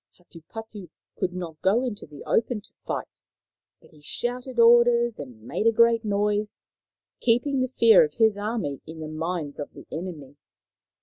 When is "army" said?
8.35-8.81